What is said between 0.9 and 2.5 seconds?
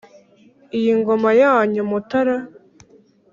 ngoma yanyu mutara